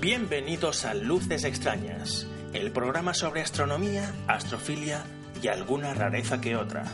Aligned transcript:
Bienvenidos 0.00 0.84
a 0.84 0.92
Luces 0.92 1.44
Extrañas, 1.44 2.26
el 2.52 2.70
programa 2.70 3.14
sobre 3.14 3.40
astronomía, 3.40 4.12
astrofilia 4.26 5.04
y 5.42 5.48
alguna 5.48 5.94
rareza 5.94 6.42
que 6.42 6.56
otra. 6.56 6.84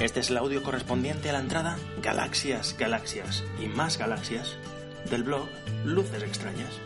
Este 0.00 0.20
es 0.20 0.30
el 0.30 0.38
audio 0.38 0.62
correspondiente 0.62 1.28
a 1.28 1.34
la 1.34 1.40
entrada 1.40 1.76
Galaxias, 2.00 2.74
Galaxias 2.78 3.44
y 3.60 3.66
más 3.66 3.98
Galaxias 3.98 4.56
del 5.10 5.22
blog 5.22 5.48
Luces 5.84 6.22
Extrañas. 6.22 6.80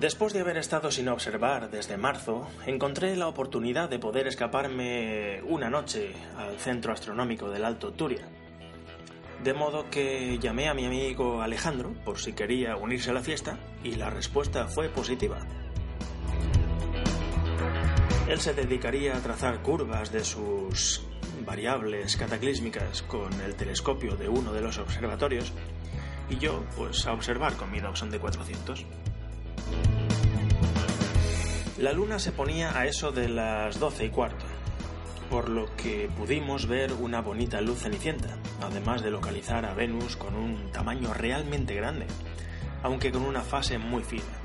Después 0.00 0.32
de 0.32 0.40
haber 0.40 0.56
estado 0.56 0.90
sin 0.90 1.10
observar 1.10 1.70
desde 1.70 1.98
marzo, 1.98 2.48
encontré 2.64 3.16
la 3.16 3.28
oportunidad 3.28 3.90
de 3.90 3.98
poder 3.98 4.26
escaparme 4.26 5.42
una 5.42 5.68
noche 5.68 6.14
al 6.38 6.58
centro 6.58 6.94
astronómico 6.94 7.50
del 7.50 7.66
Alto 7.66 7.92
Turia. 7.92 8.26
De 9.44 9.52
modo 9.52 9.90
que 9.90 10.38
llamé 10.38 10.70
a 10.70 10.74
mi 10.74 10.86
amigo 10.86 11.42
Alejandro 11.42 11.92
por 12.02 12.18
si 12.18 12.32
quería 12.32 12.76
unirse 12.76 13.10
a 13.10 13.14
la 13.14 13.22
fiesta 13.22 13.58
y 13.84 13.96
la 13.96 14.08
respuesta 14.08 14.68
fue 14.68 14.88
positiva. 14.88 15.38
Él 18.30 18.40
se 18.40 18.54
dedicaría 18.54 19.16
a 19.16 19.20
trazar 19.20 19.60
curvas 19.60 20.12
de 20.12 20.22
sus 20.22 21.02
variables 21.44 22.16
cataclísmicas 22.16 23.02
con 23.02 23.32
el 23.40 23.56
telescopio 23.56 24.14
de 24.14 24.28
uno 24.28 24.52
de 24.52 24.60
los 24.60 24.78
observatorios 24.78 25.52
y 26.28 26.38
yo 26.38 26.64
pues 26.76 27.08
a 27.08 27.12
observar 27.12 27.54
con 27.54 27.72
mi 27.72 27.80
Dobson 27.80 28.08
de 28.08 28.20
400. 28.20 28.86
La 31.78 31.92
luna 31.92 32.20
se 32.20 32.30
ponía 32.30 32.78
a 32.78 32.86
eso 32.86 33.10
de 33.10 33.28
las 33.28 33.80
doce 33.80 34.04
y 34.04 34.10
cuarto 34.10 34.46
por 35.28 35.48
lo 35.48 35.74
que 35.74 36.08
pudimos 36.16 36.68
ver 36.68 36.92
una 36.92 37.22
bonita 37.22 37.60
luz 37.60 37.80
cenicienta, 37.80 38.36
además 38.62 39.02
de 39.02 39.10
localizar 39.10 39.64
a 39.64 39.74
Venus 39.74 40.14
con 40.16 40.36
un 40.36 40.70
tamaño 40.70 41.12
realmente 41.14 41.74
grande, 41.74 42.06
aunque 42.84 43.10
con 43.10 43.22
una 43.22 43.40
fase 43.40 43.78
muy 43.78 44.04
fina. 44.04 44.39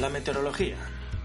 La 0.00 0.08
meteorología. 0.08 0.76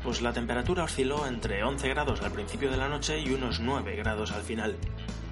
Pues 0.04 0.24
la 0.24 0.34
temperatura 0.34 0.86
osciló 0.86 1.28
entre 1.28 1.64
11 1.64 1.90
grados 1.90 2.22
al 2.24 2.32
principio 2.32 2.72
de 2.72 2.78
la 2.78 2.90
noche 2.90 3.20
y 3.20 3.32
unos 3.32 3.60
9 3.60 3.96
grados 3.96 4.32
al 4.32 4.42
final. 4.42 4.78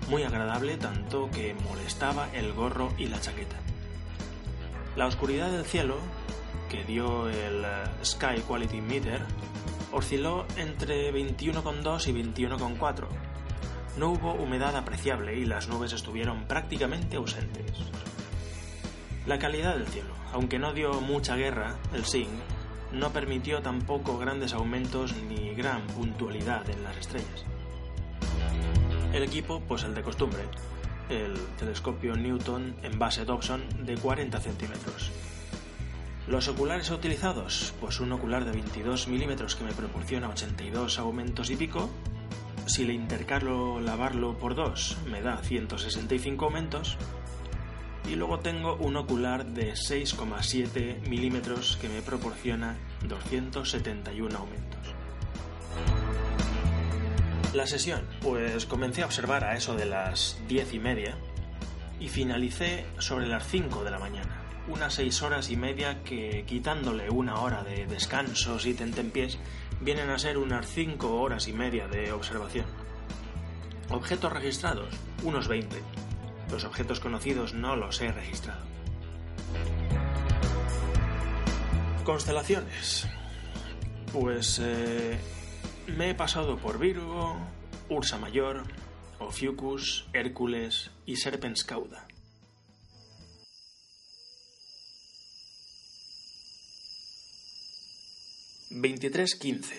Muy 0.09 0.22
agradable 0.22 0.78
tanto 0.78 1.28
que 1.31 1.56
molestaba 1.56 2.30
el 2.34 2.53
gorro 2.53 2.94
y 3.00 3.08
la 3.08 3.19
chaqueta. 3.19 3.56
La 4.95 5.08
oscuridad 5.08 5.50
del 5.50 5.66
cielo, 5.66 5.97
que 6.69 6.84
dio 6.84 7.30
el 7.30 7.66
eh, 7.66 8.06
Sky 8.06 8.42
Quality 8.47 8.80
Meter, 8.80 9.22
osciló 9.92 10.45
entre 10.58 11.12
21,2 11.12 12.08
y 12.09 12.42
21,4. 12.44 13.08
No 13.97 14.12
hubo 14.12 14.34
humedad 14.34 14.75
apreciable 14.75 15.36
y 15.39 15.45
las 15.45 15.67
nubes 15.67 15.94
estuvieron 15.94 16.45
prácticamente 16.45 17.17
ausentes. 17.17 17.72
La 19.25 19.39
calidad 19.39 19.78
del 19.78 19.88
cielo, 19.88 20.14
aunque 20.31 20.59
no 20.59 20.73
dio 20.73 21.02
mucha 21.02 21.36
guerra, 21.36 21.78
el 21.94 22.06
SING, 22.06 22.30
no 22.94 23.11
permitió 23.11 23.61
tampoco 23.61 24.17
grandes 24.17 24.53
aumentos 24.53 25.16
ni 25.16 25.53
gran 25.53 25.86
puntualidad 25.88 26.70
en 26.70 26.84
las 26.84 26.97
estrellas. 26.97 27.45
El 29.14 29.23
equipo, 29.23 29.61
pues 29.67 29.84
el 29.84 29.94
de 29.94 30.03
costumbre, 30.03 30.44
el 31.09 31.34
telescopio 31.58 32.16
Newton 32.16 32.75
en 32.84 32.97
base 32.97 33.25
Dobson 33.25 33.62
de 33.85 33.97
40 33.97 34.40
centímetros, 34.40 35.12
los 36.28 36.47
oculares 36.47 36.90
utilizados, 36.91 37.74
pues 37.81 38.00
un 38.00 38.12
ocular 38.12 38.46
de 38.46 38.52
22 38.52 39.08
milímetros 39.08 39.56
que 39.56 39.63
me 39.63 39.73
proporciona 39.73 40.29
82 40.29 41.00
aumentos 41.00 41.50
y 41.50 41.56
pico. 41.56 41.90
Si 42.68 42.85
le 42.85 42.94
intercalo 42.94 43.81
lavarlo 43.81 44.38
por 44.38 44.53
dos, 44.53 44.97
me 45.09 45.22
da 45.22 45.38
165 45.38 46.46
aumentos. 46.46 46.97
Y 48.11 48.16
luego 48.16 48.39
tengo 48.39 48.75
un 48.75 48.97
ocular 48.97 49.45
de 49.45 49.72
6,7 49.72 51.07
milímetros 51.07 51.77
que 51.79 51.88
me 51.88 52.01
proporciona 52.01 52.75
271 53.07 54.38
aumentos. 54.38 54.79
La 57.53 57.66
sesión, 57.66 58.01
pues 58.22 58.66
comencé 58.66 59.03
a 59.03 59.05
observar 59.05 59.45
a 59.45 59.55
eso 59.55 59.75
de 59.75 59.85
las 59.85 60.38
10 60.49 60.73
y 60.73 60.79
media 60.79 61.17
y 62.01 62.09
finalicé 62.09 62.85
sobre 62.99 63.27
las 63.27 63.47
5 63.47 63.85
de 63.85 63.91
la 63.91 63.99
mañana 63.99 64.41
unas 64.67 64.93
seis 64.93 65.22
horas 65.22 65.49
y 65.49 65.57
media 65.57 66.03
que, 66.03 66.45
quitándole 66.47 67.09
una 67.09 67.39
hora 67.39 67.63
de 67.63 67.88
descansos 67.88 68.66
y 68.66 68.73
tentempiés, 68.73 69.39
vienen 69.81 70.09
a 70.09 70.19
ser 70.19 70.38
unas 70.38 70.67
cinco 70.67 71.19
horas 71.19 71.47
y 71.47 71.53
media 71.53 71.88
de 71.88 72.11
observación. 72.11 72.66
Objetos 73.89 74.31
registrados, 74.31 74.93
unos 75.23 75.47
20. 75.47 75.81
Los 76.51 76.66
objetos 76.66 77.00
conocidos 77.00 77.53
no 77.53 77.75
los 77.75 78.01
he 78.01 78.12
registrado. 78.12 78.66
Constelaciones. 82.03 83.07
Pues 84.12 84.59
eh, 84.61 85.17
me 85.88 86.09
he 86.09 86.16
pasado 86.16 86.57
por 86.57 86.78
Virgo, 86.78 87.38
Ursa 87.90 88.17
Mayor, 88.17 88.63
Ophiuchus, 89.19 90.07
Hércules 90.13 90.91
y 91.06 91.16
Serpens 91.16 91.63
Cauda. 91.63 92.07
2315. 98.72 99.75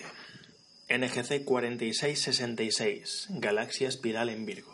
NGC 0.89 1.43
4666, 1.45 3.27
galaxia 3.29 3.87
espiral 3.87 4.29
en 4.29 4.45
Virgo. 4.45 4.72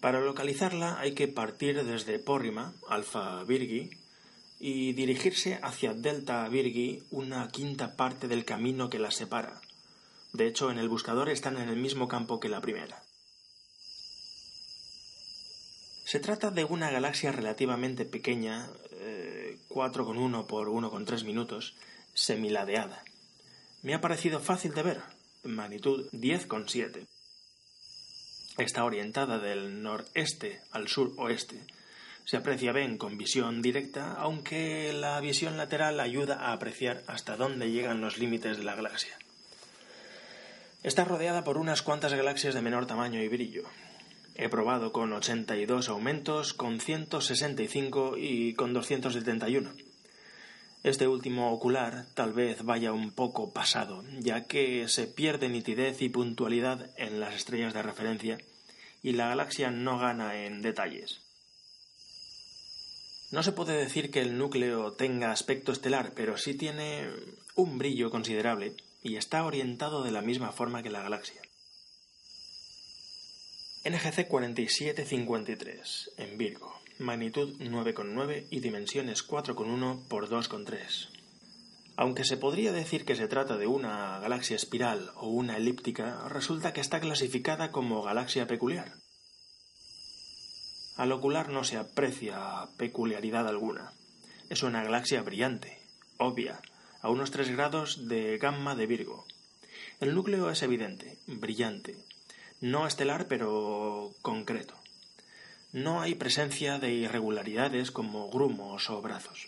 Para 0.00 0.20
localizarla 0.20 1.00
hay 1.00 1.14
que 1.14 1.28
partir 1.28 1.84
desde 1.84 2.18
Pórrima, 2.18 2.72
Alfa 2.88 3.42
Virgi, 3.44 3.90
y 4.60 4.92
dirigirse 4.92 5.58
hacia 5.62 5.94
Delta 5.94 6.48
Virgi 6.48 7.02
una 7.10 7.48
quinta 7.48 7.96
parte 7.96 8.28
del 8.28 8.44
camino 8.44 8.90
que 8.90 8.98
la 8.98 9.10
separa. 9.10 9.60
De 10.32 10.46
hecho, 10.46 10.70
en 10.70 10.78
el 10.78 10.88
buscador 10.88 11.28
están 11.28 11.56
en 11.56 11.68
el 11.68 11.76
mismo 11.76 12.08
campo 12.08 12.40
que 12.40 12.48
la 12.48 12.60
primera. 12.60 13.02
Se 16.04 16.20
trata 16.20 16.50
de 16.50 16.64
una 16.64 16.90
galaxia 16.90 17.32
relativamente 17.32 18.04
pequeña, 18.04 18.68
4,1 19.68 20.40
eh, 20.40 20.44
por 20.48 20.68
1,3 20.68 21.24
minutos, 21.24 21.76
semiladeada. 22.14 23.04
Me 23.82 23.94
ha 23.94 24.00
parecido 24.00 24.40
fácil 24.40 24.74
de 24.74 24.82
ver, 24.82 25.02
magnitud 25.44 26.08
10,7. 26.12 27.06
Está 28.58 28.84
orientada 28.84 29.38
del 29.38 29.84
noreste 29.84 30.60
al 30.72 30.88
suroeste. 30.88 31.60
Se 32.24 32.36
aprecia 32.36 32.72
bien 32.72 32.98
con 32.98 33.16
visión 33.16 33.62
directa, 33.62 34.14
aunque 34.14 34.92
la 34.92 35.20
visión 35.20 35.56
lateral 35.56 36.00
ayuda 36.00 36.34
a 36.40 36.52
apreciar 36.52 37.04
hasta 37.06 37.36
dónde 37.36 37.70
llegan 37.70 38.00
los 38.00 38.18
límites 38.18 38.58
de 38.58 38.64
la 38.64 38.74
galaxia. 38.74 39.16
Está 40.82 41.04
rodeada 41.04 41.44
por 41.44 41.56
unas 41.56 41.82
cuantas 41.82 42.12
galaxias 42.12 42.52
de 42.52 42.60
menor 42.60 42.86
tamaño 42.86 43.22
y 43.22 43.28
brillo. 43.28 43.62
He 44.34 44.48
probado 44.48 44.90
con 44.90 45.12
82 45.12 45.88
aumentos, 45.88 46.52
con 46.52 46.80
165 46.80 48.16
y 48.18 48.54
con 48.54 48.72
271. 48.72 49.70
Este 50.82 51.06
último 51.06 51.52
ocular 51.52 52.06
tal 52.14 52.32
vez 52.32 52.64
vaya 52.64 52.92
un 52.92 53.12
poco 53.12 53.52
pasado, 53.52 54.04
ya 54.18 54.44
que 54.44 54.88
se 54.88 55.06
pierde 55.06 55.48
nitidez 55.48 56.02
y 56.02 56.08
puntualidad 56.08 56.90
en 56.96 57.20
las 57.20 57.34
estrellas 57.34 57.74
de 57.74 57.82
referencia 57.82 58.38
y 59.02 59.12
la 59.12 59.28
galaxia 59.28 59.70
no 59.70 59.98
gana 59.98 60.44
en 60.44 60.62
detalles. 60.62 61.20
No 63.30 63.42
se 63.42 63.52
puede 63.52 63.76
decir 63.76 64.10
que 64.10 64.20
el 64.20 64.38
núcleo 64.38 64.92
tenga 64.92 65.32
aspecto 65.32 65.72
estelar, 65.72 66.12
pero 66.14 66.38
sí 66.38 66.54
tiene 66.54 67.08
un 67.54 67.78
brillo 67.78 68.10
considerable 68.10 68.74
y 69.02 69.16
está 69.16 69.44
orientado 69.44 70.02
de 70.02 70.12
la 70.12 70.22
misma 70.22 70.52
forma 70.52 70.82
que 70.82 70.90
la 70.90 71.02
galaxia. 71.02 71.42
NGC 73.84 74.28
4753, 74.28 76.10
en 76.16 76.38
Virgo 76.38 76.78
magnitud 76.98 77.56
9,9 77.60 78.46
y 78.50 78.60
dimensiones 78.60 79.26
4,1 79.26 80.02
por 80.08 80.28
2,3. 80.28 81.17
Aunque 82.00 82.22
se 82.24 82.36
podría 82.36 82.70
decir 82.70 83.04
que 83.04 83.16
se 83.16 83.26
trata 83.26 83.56
de 83.56 83.66
una 83.66 84.20
galaxia 84.20 84.54
espiral 84.54 85.10
o 85.16 85.26
una 85.30 85.56
elíptica, 85.56 86.28
resulta 86.28 86.72
que 86.72 86.80
está 86.80 87.00
clasificada 87.00 87.72
como 87.72 88.04
galaxia 88.04 88.46
peculiar. 88.46 88.92
Al 90.96 91.10
ocular 91.10 91.48
no 91.48 91.64
se 91.64 91.76
aprecia 91.76 92.68
peculiaridad 92.76 93.48
alguna. 93.48 93.90
Es 94.48 94.62
una 94.62 94.84
galaxia 94.84 95.22
brillante, 95.22 95.80
obvia, 96.18 96.60
a 97.02 97.10
unos 97.10 97.32
3 97.32 97.50
grados 97.50 98.06
de 98.06 98.38
gamma 98.38 98.76
de 98.76 98.86
Virgo, 98.86 99.26
El 99.98 100.14
núcleo 100.14 100.50
es 100.50 100.62
evidente, 100.62 101.18
brillante, 101.26 101.96
no 102.60 102.86
estelar 102.86 103.26
pero 103.26 104.12
concreto. 104.22 104.76
No 105.72 106.00
hay 106.00 106.14
presencia 106.14 106.78
de 106.78 106.92
irregularidades 106.92 107.90
como 107.90 108.30
grumos 108.30 108.88
o 108.88 109.02
brazos. 109.02 109.47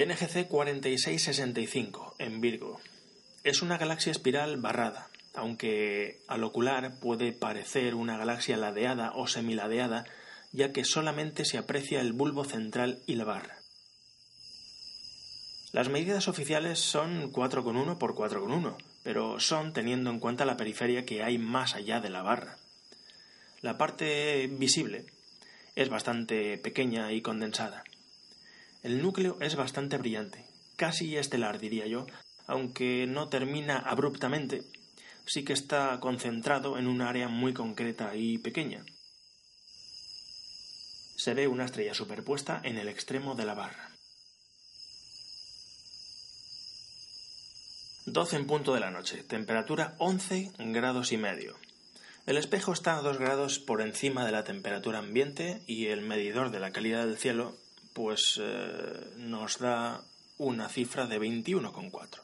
NGC 0.00 0.48
4665 0.48 2.14
en 2.18 2.40
Virgo. 2.40 2.80
Es 3.44 3.60
una 3.60 3.76
galaxia 3.76 4.12
espiral 4.12 4.56
barrada, 4.56 5.10
aunque 5.34 6.22
al 6.26 6.42
ocular 6.42 6.98
puede 7.00 7.32
parecer 7.32 7.94
una 7.94 8.16
galaxia 8.16 8.56
ladeada 8.56 9.12
o 9.14 9.26
semiladeada, 9.26 10.06
ya 10.52 10.72
que 10.72 10.86
solamente 10.86 11.44
se 11.44 11.58
aprecia 11.58 12.00
el 12.00 12.14
bulbo 12.14 12.44
central 12.44 13.02
y 13.06 13.16
la 13.16 13.24
barra. 13.24 13.58
Las 15.72 15.90
medidas 15.90 16.28
oficiales 16.28 16.78
son 16.78 17.30
4,1 17.30 17.98
por 17.98 18.14
4,1, 18.14 18.76
pero 19.02 19.38
son 19.38 19.74
teniendo 19.74 20.08
en 20.08 20.18
cuenta 20.18 20.46
la 20.46 20.56
periferia 20.56 21.04
que 21.04 21.22
hay 21.22 21.36
más 21.36 21.74
allá 21.74 22.00
de 22.00 22.08
la 22.08 22.22
barra. 22.22 22.56
La 23.60 23.76
parte 23.76 24.46
visible 24.46 25.04
es 25.76 25.90
bastante 25.90 26.56
pequeña 26.56 27.12
y 27.12 27.20
condensada. 27.20 27.84
El 28.82 29.02
núcleo 29.02 29.36
es 29.40 29.56
bastante 29.56 29.98
brillante, 29.98 30.46
casi 30.76 31.16
estelar 31.18 31.58
diría 31.58 31.86
yo, 31.86 32.06
aunque 32.46 33.06
no 33.06 33.28
termina 33.28 33.78
abruptamente, 33.78 34.62
sí 35.26 35.44
que 35.44 35.52
está 35.52 36.00
concentrado 36.00 36.78
en 36.78 36.86
un 36.86 37.02
área 37.02 37.28
muy 37.28 37.52
concreta 37.52 38.16
y 38.16 38.38
pequeña. 38.38 38.84
Se 41.16 41.34
ve 41.34 41.46
una 41.46 41.66
estrella 41.66 41.92
superpuesta 41.92 42.58
en 42.64 42.78
el 42.78 42.88
extremo 42.88 43.34
de 43.34 43.44
la 43.44 43.54
barra. 43.54 43.90
12 48.06 48.36
en 48.36 48.46
punto 48.46 48.72
de 48.72 48.80
la 48.80 48.90
noche, 48.90 49.22
temperatura 49.22 49.94
11 49.98 50.52
grados 50.58 51.12
y 51.12 51.18
medio. 51.18 51.54
El 52.24 52.38
espejo 52.38 52.72
está 52.72 52.96
a 52.96 53.02
2 53.02 53.18
grados 53.18 53.58
por 53.58 53.82
encima 53.82 54.24
de 54.24 54.32
la 54.32 54.42
temperatura 54.42 55.00
ambiente 55.00 55.60
y 55.66 55.88
el 55.88 56.00
medidor 56.00 56.50
de 56.50 56.60
la 56.60 56.72
calidad 56.72 57.04
del 57.04 57.18
cielo 57.18 57.59
pues 57.92 58.40
eh, 58.40 59.12
nos 59.16 59.58
da 59.58 60.02
una 60.38 60.68
cifra 60.68 61.06
de 61.06 61.20
21,4. 61.20 62.20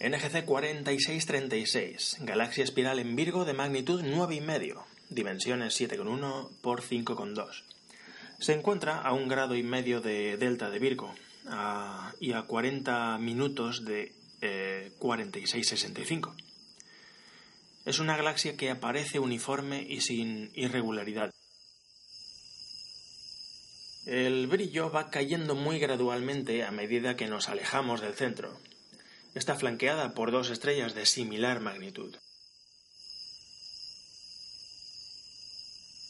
NGC 0.00 0.44
4636, 0.44 2.18
galaxia 2.20 2.64
espiral 2.64 2.98
en 2.98 3.16
Virgo 3.16 3.44
de 3.44 3.54
magnitud 3.54 4.02
9,5, 4.02 4.84
dimensiones 5.08 5.80
7,1 5.80 6.50
por 6.60 6.82
5,2. 6.82 7.62
Se 8.38 8.52
encuentra 8.52 9.00
a 9.00 9.12
un 9.12 9.28
grado 9.28 9.54
y 9.54 9.62
medio 9.62 10.00
de 10.00 10.36
delta 10.36 10.68
de 10.68 10.78
Virgo, 10.78 11.14
y 12.20 12.32
a 12.32 12.42
40 12.42 13.18
minutos 13.18 13.84
de 13.84 14.12
4665. 14.98 16.34
Eh, 16.36 16.44
es 17.84 17.98
una 17.98 18.16
galaxia 18.16 18.56
que 18.56 18.70
aparece 18.70 19.18
uniforme 19.18 19.82
y 19.82 20.00
sin 20.00 20.50
irregularidad. 20.54 21.32
El 24.06 24.46
brillo 24.48 24.90
va 24.90 25.10
cayendo 25.10 25.54
muy 25.54 25.78
gradualmente 25.78 26.62
a 26.62 26.70
medida 26.70 27.16
que 27.16 27.26
nos 27.26 27.48
alejamos 27.48 28.02
del 28.02 28.12
centro. 28.12 28.60
Está 29.34 29.56
flanqueada 29.56 30.12
por 30.12 30.30
dos 30.30 30.50
estrellas 30.50 30.94
de 30.94 31.06
similar 31.06 31.60
magnitud. 31.60 32.14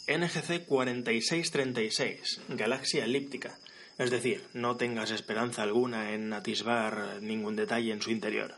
NGC 0.09 0.67
4636, 0.67 2.41
galaxia 2.49 3.05
elíptica, 3.05 3.59
es 3.97 4.11
decir, 4.11 4.45
no 4.53 4.77
tengas 4.77 5.13
esperanza 5.13 5.63
alguna 5.63 6.13
en 6.13 6.33
atisbar 6.33 7.23
ningún 7.23 7.55
detalle 7.55 7.93
en 7.93 8.03
su 8.03 8.11
interior. 8.11 8.57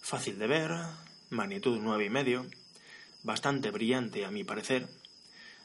Fácil 0.00 0.38
de 0.38 0.46
ver, 0.46 0.70
magnitud 1.30 1.78
nueve 1.82 2.04
y 2.06 2.10
medio, 2.10 2.46
bastante 3.24 3.70
brillante 3.70 4.24
a 4.24 4.30
mi 4.30 4.44
parecer, 4.44 4.88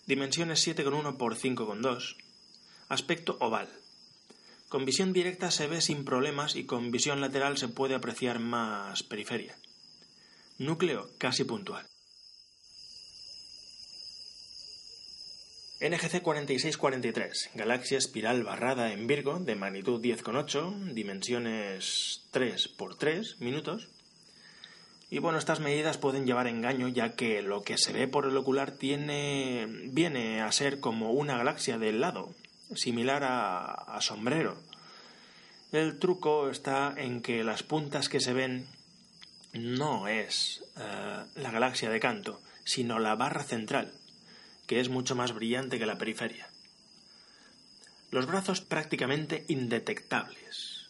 dimensiones 0.08 0.68
7,1 0.68 1.16
por 1.16 1.38
5,2, 1.38 2.18
aspecto 2.90 3.38
oval. 3.40 3.70
Con 4.70 4.86
visión 4.86 5.14
directa 5.14 5.52
se 5.52 5.68
ve 5.68 5.82
sin 5.82 6.06
problemas 6.06 6.56
y 6.56 6.66
con 6.66 6.92
visión 6.92 7.22
lateral 7.22 7.58
se 7.58 7.68
puede 7.68 7.96
apreciar 7.96 8.40
más 8.40 9.04
periferia. 9.04 9.56
Núcleo 10.58 11.10
casi 11.18 11.44
puntual. 11.44 11.86
NGC 15.82 16.22
4643, 16.22 17.52
galaxia 17.54 17.98
espiral 17.98 18.44
barrada 18.44 18.94
en 18.94 19.08
Virgo 19.08 19.40
de 19.40 19.56
magnitud 19.56 20.02
10,8, 20.02 20.94
dimensiones 20.94 22.24
3 22.32 22.70
por 22.70 22.96
3 22.96 23.42
minutos. 23.42 23.90
Y 25.10 25.20
bueno, 25.20 25.38
estas 25.38 25.60
medidas 25.60 25.98
pueden 25.98 26.26
llevar 26.26 26.48
engaño 26.48 26.88
ya 26.88 27.16
que 27.16 27.42
lo 27.42 27.64
que 27.64 27.78
se 27.78 27.92
ve 27.92 28.08
por 28.08 28.26
el 28.26 28.38
ocular 28.38 28.72
tiene 28.72 29.68
viene 29.92 30.42
a 30.42 30.52
ser 30.52 30.80
como 30.80 31.12
una 31.12 31.38
galaxia 31.38 31.78
del 31.78 32.00
lado, 32.00 32.34
similar 32.74 33.24
a, 33.24 34.00
sombrero. 34.02 34.58
El 35.72 36.00
truco 36.00 36.50
está 36.50 36.94
en 36.98 37.22
que 37.22 37.44
las 37.44 37.64
puntas 37.64 38.10
que 38.10 38.20
se 38.20 38.34
ven 38.34 38.68
no 39.54 40.08
es 40.08 40.64
eh, 40.78 41.24
la 41.36 41.52
galaxia 41.52 41.90
de 41.90 42.00
canto, 42.00 42.42
sino 42.64 43.00
la 43.00 43.16
barra 43.16 43.44
central, 43.44 43.92
que 44.68 44.80
es 44.80 44.90
mucho 44.90 45.16
más 45.16 45.34
brillante 45.34 45.80
que 45.80 45.86
la 45.86 45.98
periferia. 45.98 46.48
Los 48.12 48.26
brazos 48.26 48.62
prácticamente 48.62 49.46
indetectables. 49.48 50.90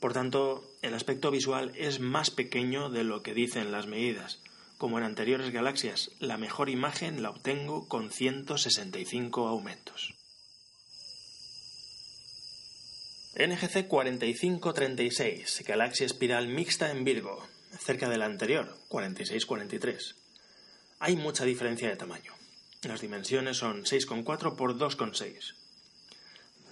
Por 0.00 0.12
tanto, 0.12 0.68
el 0.82 0.94
aspecto 0.94 1.30
visual 1.30 1.72
es 1.76 2.00
más 2.00 2.30
pequeño 2.30 2.90
de 2.90 3.04
lo 3.04 3.22
que 3.22 3.34
dicen 3.34 3.70
las 3.70 3.86
medidas. 3.86 4.40
Como 4.76 4.98
en 4.98 5.04
anteriores 5.04 5.52
galaxias, 5.52 6.10
la 6.18 6.38
mejor 6.38 6.68
imagen 6.68 7.22
la 7.22 7.30
obtengo 7.30 7.86
con 7.86 8.10
165 8.10 9.46
aumentos. 9.46 10.14
NGC 13.34 13.88
4536, 13.88 15.64
galaxia 15.66 16.04
espiral 16.04 16.48
mixta 16.48 16.90
en 16.90 17.02
Virgo, 17.02 17.42
cerca 17.80 18.10
de 18.10 18.18
la 18.18 18.26
anterior, 18.26 18.76
4643. 18.88 20.14
Hay 20.98 21.16
mucha 21.16 21.46
diferencia 21.46 21.88
de 21.88 21.96
tamaño. 21.96 22.34
Las 22.82 23.00
dimensiones 23.00 23.56
son 23.56 23.84
6,4 23.84 24.54
por 24.54 24.76
2,6. 24.76 25.54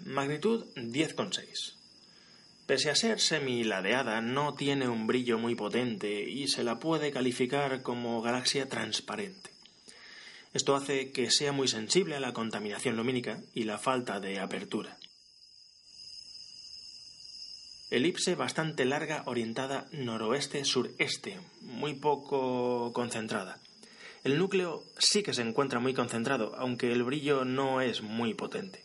Magnitud 0.04 0.66
10,6. 0.76 1.76
Pese 2.66 2.90
a 2.90 2.94
ser 2.94 3.20
semiladeada, 3.20 4.20
no 4.20 4.52
tiene 4.52 4.86
un 4.86 5.06
brillo 5.06 5.38
muy 5.38 5.54
potente 5.54 6.28
y 6.28 6.48
se 6.48 6.62
la 6.62 6.78
puede 6.78 7.10
calificar 7.10 7.80
como 7.80 8.20
galaxia 8.20 8.68
transparente. 8.68 9.48
Esto 10.52 10.76
hace 10.76 11.10
que 11.10 11.30
sea 11.30 11.52
muy 11.52 11.68
sensible 11.68 12.16
a 12.16 12.20
la 12.20 12.34
contaminación 12.34 12.96
lumínica 12.96 13.40
y 13.54 13.62
la 13.64 13.78
falta 13.78 14.20
de 14.20 14.40
apertura. 14.40 14.99
Elipse 17.90 18.36
bastante 18.36 18.84
larga 18.84 19.24
orientada 19.26 19.88
noroeste-sureste, 19.90 21.40
muy 21.62 21.94
poco 21.94 22.92
concentrada. 22.92 23.58
El 24.22 24.38
núcleo 24.38 24.84
sí 24.96 25.24
que 25.24 25.34
se 25.34 25.42
encuentra 25.42 25.80
muy 25.80 25.92
concentrado, 25.92 26.54
aunque 26.56 26.92
el 26.92 27.02
brillo 27.02 27.44
no 27.44 27.80
es 27.80 28.02
muy 28.02 28.34
potente. 28.34 28.84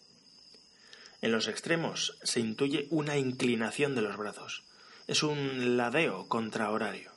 En 1.21 1.31
los 1.31 1.47
extremos 1.47 2.17
se 2.23 2.39
intuye 2.39 2.87
una 2.89 3.15
inclinación 3.17 3.93
de 3.93 4.01
los 4.01 4.17
brazos. 4.17 4.63
Es 5.05 5.21
un 5.21 5.77
ladeo 5.77 6.27
contrahorario. 6.27 7.11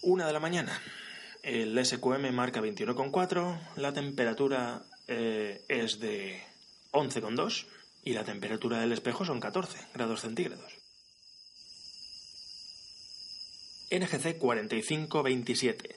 Una 0.00 0.26
de 0.26 0.32
la 0.32 0.40
mañana. 0.40 0.80
El 1.42 1.84
SQM 1.84 2.32
marca 2.32 2.62
21,4, 2.62 3.58
la 3.76 3.92
temperatura 3.92 4.82
eh, 5.06 5.62
es 5.68 6.00
de 6.00 6.42
11,2 6.92 7.66
y 8.04 8.12
la 8.12 8.24
temperatura 8.24 8.80
del 8.80 8.92
espejo 8.92 9.24
son 9.24 9.40
14 9.40 9.78
grados 9.94 10.20
centígrados. 10.20 10.72
NGC 13.90 14.38
4527, 14.38 15.96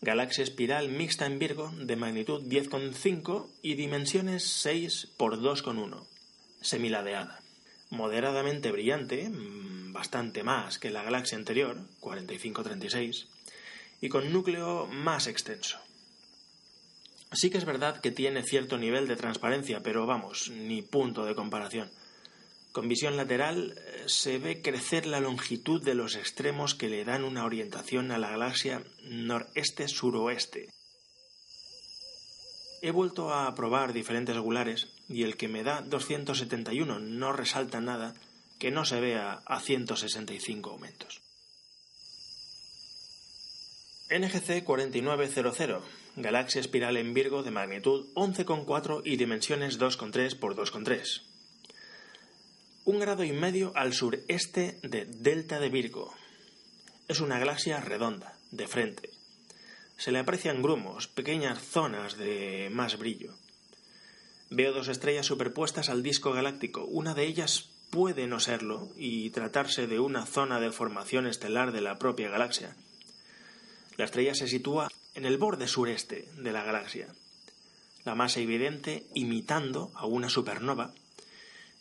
galaxia 0.00 0.44
espiral 0.44 0.88
mixta 0.88 1.26
en 1.26 1.38
Virgo 1.38 1.70
de 1.76 1.96
magnitud 1.96 2.42
10,5 2.42 3.48
y 3.60 3.74
dimensiones 3.74 4.44
6 4.44 5.08
por 5.16 5.38
2,1, 5.38 6.06
semiladeada, 6.60 7.40
moderadamente 7.90 8.72
brillante, 8.72 9.28
mm, 9.28 9.92
bastante 9.92 10.42
más 10.42 10.78
que 10.78 10.90
la 10.90 11.02
galaxia 11.02 11.36
anterior, 11.36 11.78
4536, 12.00 13.28
y 14.00 14.08
con 14.08 14.32
núcleo 14.32 14.86
más 14.86 15.26
extenso. 15.26 15.78
Sí 17.32 17.50
que 17.50 17.58
es 17.58 17.64
verdad 17.64 18.00
que 18.00 18.10
tiene 18.10 18.42
cierto 18.42 18.76
nivel 18.78 19.08
de 19.08 19.16
transparencia, 19.16 19.80
pero 19.82 20.06
vamos, 20.06 20.50
ni 20.50 20.82
punto 20.82 21.24
de 21.24 21.34
comparación. 21.34 21.90
Con 22.72 22.88
visión 22.88 23.16
lateral 23.16 23.74
eh, 23.76 24.04
se 24.06 24.38
ve 24.38 24.62
crecer 24.62 25.06
la 25.06 25.20
longitud 25.20 25.82
de 25.82 25.94
los 25.94 26.16
extremos 26.16 26.74
que 26.74 26.88
le 26.88 27.04
dan 27.04 27.24
una 27.24 27.44
orientación 27.44 28.10
a 28.10 28.18
la 28.18 28.30
galaxia 28.30 28.82
noreste-suroeste. 29.04 30.70
He 32.80 32.90
vuelto 32.90 33.32
a 33.32 33.54
probar 33.54 33.92
diferentes 33.92 34.34
regulares 34.34 34.88
y 35.08 35.22
el 35.22 35.36
que 35.36 35.48
me 35.48 35.62
da 35.62 35.82
271 35.82 36.98
no 36.98 37.32
resalta 37.32 37.80
nada 37.80 38.14
que 38.58 38.70
no 38.70 38.84
se 38.84 39.00
vea 39.00 39.42
a 39.44 39.60
165 39.60 40.70
aumentos. 40.70 41.20
NGC 44.08 44.64
4900, 44.64 45.84
galaxia 46.16 46.60
espiral 46.60 46.96
en 46.96 47.14
Virgo 47.14 47.42
de 47.42 47.50
magnitud 47.50 48.06
11,4 48.14 49.02
y 49.04 49.16
dimensiones 49.16 49.78
2,3 49.78 50.24
x 50.24 50.40
2,3. 50.40 51.22
Un 52.84 53.00
grado 53.00 53.24
y 53.24 53.32
medio 53.32 53.72
al 53.76 53.94
sureste 53.94 54.78
de 54.82 55.06
Delta 55.06 55.58
de 55.58 55.70
Virgo. 55.70 56.12
Es 57.08 57.20
una 57.20 57.38
galaxia 57.38 57.80
redonda, 57.80 58.36
de 58.50 58.66
frente. 58.66 59.10
Se 59.96 60.12
le 60.12 60.18
aprecian 60.18 60.62
grumos, 60.62 61.08
pequeñas 61.08 61.60
zonas 61.60 62.18
de 62.18 62.68
más 62.72 62.98
brillo. 62.98 63.34
Veo 64.50 64.72
dos 64.72 64.88
estrellas 64.88 65.26
superpuestas 65.26 65.88
al 65.88 66.02
disco 66.02 66.32
galáctico. 66.32 66.84
Una 66.84 67.14
de 67.14 67.24
ellas 67.24 67.70
puede 67.90 68.26
no 68.26 68.40
serlo 68.40 68.90
y 68.96 69.30
tratarse 69.30 69.86
de 69.86 70.00
una 70.00 70.26
zona 70.26 70.60
de 70.60 70.72
formación 70.72 71.26
estelar 71.26 71.72
de 71.72 71.80
la 71.80 71.98
propia 71.98 72.28
galaxia. 72.28 72.76
La 73.96 74.04
estrella 74.04 74.34
se 74.34 74.48
sitúa 74.48 74.88
en 75.14 75.24
el 75.24 75.38
borde 75.38 75.68
sureste 75.68 76.28
de 76.36 76.52
la 76.52 76.64
galaxia. 76.64 77.08
La 78.04 78.14
más 78.14 78.36
evidente, 78.36 79.06
imitando 79.14 79.92
a 79.94 80.06
una 80.06 80.28
supernova, 80.28 80.92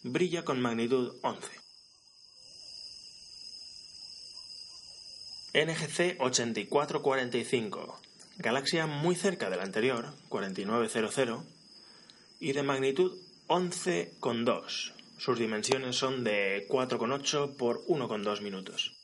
brilla 0.03 0.43
con 0.43 0.61
magnitud 0.61 1.15
11. 1.21 1.61
NGC 5.53 6.17
8445, 6.19 7.99
galaxia 8.37 8.87
muy 8.87 9.15
cerca 9.15 9.49
de 9.49 9.57
la 9.57 9.63
anterior, 9.63 10.13
4900, 10.29 11.43
y 12.39 12.53
de 12.53 12.63
magnitud 12.63 13.17
11,2. 13.47 14.93
Sus 15.17 15.37
dimensiones 15.37 15.97
son 15.97 16.23
de 16.23 16.65
4,8 16.69 17.57
por 17.57 17.85
1,2 17.85 18.41
minutos. 18.41 19.00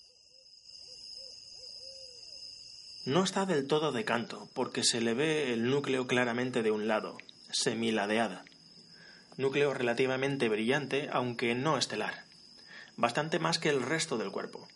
No 3.08 3.24
está 3.24 3.46
del 3.46 3.68
todo 3.68 3.94
de 3.94 4.04
canto, 4.04 4.50
porque 4.54 4.84
se 4.84 5.00
le 5.00 5.14
ve 5.14 5.54
el 5.54 5.70
núcleo 5.70 6.08
claramente 6.08 6.62
de 6.62 6.72
un 6.72 6.90
lado, 6.90 7.18
semiladeada. 7.50 8.44
Núcleo 9.38 9.74
relativamente 9.74 10.50
brillante, 10.50 11.08
aunque 11.14 11.56
no 11.56 11.78
estelar. 11.78 12.26
Bastante 12.98 13.40
más 13.40 13.60
que 13.60 13.70
el 13.70 13.82
resto 13.82 14.18
del 14.18 14.34
cuerpo. 14.34 14.68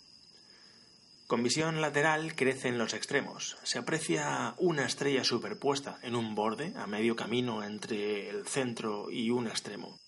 Con 1.28 1.44
visión 1.44 1.82
lateral 1.82 2.34
crece 2.34 2.70
en 2.70 2.78
los 2.78 2.94
extremos. 2.94 3.58
Se 3.64 3.80
aprecia 3.80 4.56
una 4.60 4.86
estrella 4.86 5.26
superpuesta 5.26 6.00
en 6.02 6.16
un 6.16 6.34
borde, 6.34 6.72
a 6.78 6.88
medio 6.88 7.18
camino 7.18 7.66
entre 7.66 8.30
el 8.30 8.48
centro 8.48 9.12
y 9.12 9.30
un 9.32 9.48
extremo. 9.48 10.00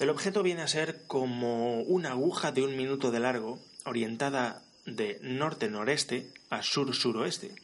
El 0.00 0.10
objeto 0.10 0.42
viene 0.42 0.62
a 0.62 0.66
ser 0.66 1.06
como 1.06 1.82
una 1.82 2.10
aguja 2.10 2.50
de 2.50 2.64
un 2.64 2.76
minuto 2.76 3.12
de 3.12 3.20
largo, 3.20 3.60
orientada 3.84 4.64
de 4.86 5.18
norte-noreste 5.22 6.32
a 6.50 6.62
sur-suroeste, 6.62 7.54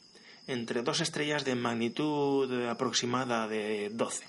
entre 0.46 0.82
dos 0.82 1.00
estrellas 1.00 1.44
de 1.44 1.54
magnitud 1.54 2.50
aproximada 2.68 3.46
de 3.48 3.90
12. 3.92 4.24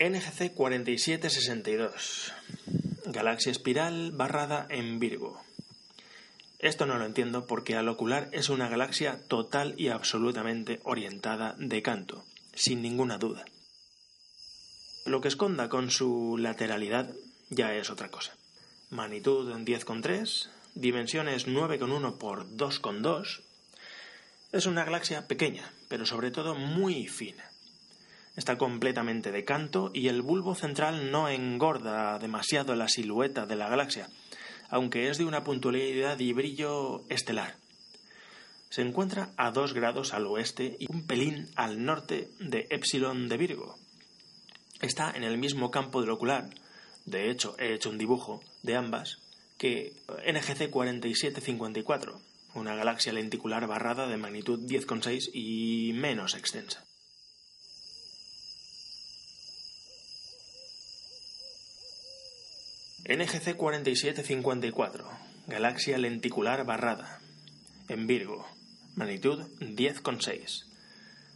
NGC 0.00 0.54
4762, 0.54 2.32
galaxia 3.06 3.52
espiral 3.52 4.12
barrada 4.12 4.66
en 4.70 4.98
Virgo. 4.98 5.42
Esto 6.58 6.86
no 6.86 6.98
lo 6.98 7.06
entiendo 7.06 7.46
porque 7.46 7.76
al 7.76 7.88
ocular 7.88 8.28
es 8.32 8.48
una 8.48 8.68
galaxia 8.68 9.20
total 9.28 9.74
y 9.78 9.88
absolutamente 9.88 10.80
orientada 10.84 11.54
de 11.58 11.82
canto 11.82 12.24
sin 12.54 12.82
ninguna 12.82 13.18
duda. 13.18 13.44
Lo 15.06 15.20
que 15.20 15.28
esconda 15.28 15.68
con 15.68 15.90
su 15.90 16.36
lateralidad 16.38 17.10
ya 17.50 17.74
es 17.74 17.90
otra 17.90 18.10
cosa. 18.10 18.32
Magnitud 18.90 19.52
10,3, 19.52 20.48
dimensiones 20.74 21.46
9,1 21.46 22.18
por 22.18 22.48
2,2. 22.48 23.42
Es 24.52 24.66
una 24.66 24.84
galaxia 24.84 25.28
pequeña, 25.28 25.70
pero 25.88 26.06
sobre 26.06 26.30
todo 26.30 26.54
muy 26.54 27.06
fina. 27.06 27.44
Está 28.36 28.56
completamente 28.56 29.32
de 29.32 29.44
canto 29.44 29.90
y 29.92 30.08
el 30.08 30.22
bulbo 30.22 30.54
central 30.54 31.10
no 31.10 31.28
engorda 31.28 32.18
demasiado 32.18 32.74
la 32.74 32.88
silueta 32.88 33.44
de 33.44 33.56
la 33.56 33.68
galaxia, 33.68 34.08
aunque 34.70 35.10
es 35.10 35.18
de 35.18 35.24
una 35.24 35.44
puntualidad 35.44 36.18
y 36.18 36.32
brillo 36.32 37.04
estelar 37.10 37.56
se 38.70 38.82
encuentra 38.82 39.30
a 39.36 39.50
2 39.50 39.74
grados 39.74 40.14
al 40.14 40.26
oeste 40.26 40.76
y 40.78 40.90
un 40.90 41.04
pelín 41.04 41.48
al 41.56 41.84
norte 41.84 42.30
de 42.38 42.68
Epsilon 42.70 43.28
de 43.28 43.36
Virgo. 43.36 43.76
Está 44.80 45.10
en 45.10 45.24
el 45.24 45.38
mismo 45.38 45.72
campo 45.72 46.00
del 46.00 46.10
ocular, 46.10 46.48
de 47.10 47.30
hecho 47.30 47.56
he 47.58 47.74
hecho 47.74 47.90
un 47.90 47.98
dibujo 47.98 48.40
de 48.62 48.76
ambas, 48.76 49.18
que 49.58 49.92
NGC 50.26 50.70
4754, 50.70 52.20
una 52.54 52.74
galaxia 52.74 53.12
lenticular 53.12 53.66
barrada 53.66 54.06
de 54.06 54.16
magnitud 54.16 54.60
10,6 54.60 55.30
y 55.32 55.92
menos 55.94 56.34
extensa. 56.34 56.84
NGC 63.04 63.56
4754, 63.56 65.10
galaxia 65.48 65.98
lenticular 65.98 66.64
barrada, 66.64 67.20
en 67.88 68.06
Virgo, 68.06 68.46
magnitud 68.94 69.42
10,6. 69.58 70.64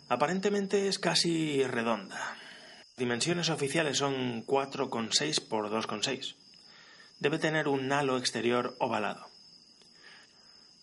Aparentemente 0.09 0.87
es 0.87 0.99
casi 0.99 1.65
redonda. 1.65 2.37
Dimensiones 2.97 3.51
oficiales 3.51 3.99
son 3.99 4.47
4,6 4.47 5.49
por 5.49 5.69
2,6. 5.69 6.37
Debe 7.19 7.41
tener 7.41 7.67
un 7.67 7.91
halo 7.91 8.19
exterior 8.19 8.77
ovalado. 8.79 9.27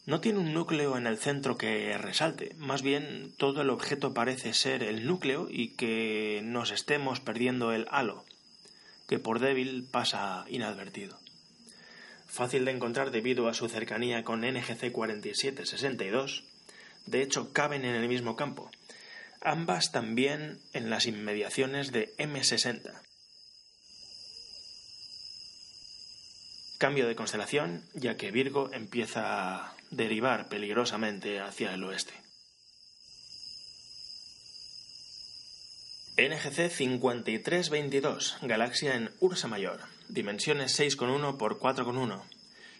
No 0.05 0.19
tiene 0.19 0.39
un 0.39 0.53
núcleo 0.53 0.97
en 0.97 1.07
el 1.07 1.17
centro 1.17 1.57
que 1.57 1.97
resalte, 1.97 2.53
más 2.57 2.81
bien 2.81 3.31
todo 3.37 3.61
el 3.61 3.69
objeto 3.69 4.13
parece 4.13 4.53
ser 4.53 4.83
el 4.83 5.05
núcleo 5.05 5.47
y 5.49 5.69
que 5.75 6.41
nos 6.43 6.71
estemos 6.71 7.21
perdiendo 7.21 7.71
el 7.71 7.87
halo, 7.91 8.25
que 9.07 9.17
por 9.17 9.39
débil 9.39 9.87
pasa 9.89 10.43
inadvertido. 10.49 11.17
Fácil 12.27 12.65
de 12.65 12.71
encontrar 12.71 13.11
debido 13.11 13.47
a 13.47 13.53
su 13.53 13.69
cercanía 13.69 14.25
con 14.25 14.41
NGC 14.41 14.91
4762, 14.91 16.43
de 17.05 17.21
hecho 17.21 17.53
caben 17.53 17.85
en 17.85 17.95
el 17.95 18.09
mismo 18.09 18.35
campo, 18.35 18.69
ambas 19.41 19.91
también 19.91 20.59
en 20.73 20.89
las 20.89 21.05
inmediaciones 21.05 21.91
de 21.91 22.15
M60. 22.17 23.01
Cambio 26.77 27.07
de 27.07 27.15
constelación, 27.15 27.83
ya 27.93 28.17
que 28.17 28.31
Virgo 28.31 28.71
empieza 28.73 29.55
a 29.55 29.75
derivar 29.91 30.49
peligrosamente 30.49 31.39
hacia 31.39 31.73
el 31.73 31.83
oeste. 31.83 32.13
NGC 36.17 36.69
5322, 36.69 38.37
galaxia 38.41 38.95
en 38.95 39.11
Ursa 39.19 39.47
Mayor, 39.47 39.81
dimensiones 40.07 40.79
6,1 40.79 41.37
por 41.37 41.59
4,1 41.59 42.21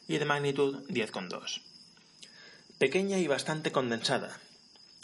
y 0.08 0.18
de 0.18 0.26
magnitud 0.26 0.86
10,2 0.90 1.62
pequeña 2.82 3.20
y 3.20 3.28
bastante 3.28 3.72
condensada. 3.72 4.40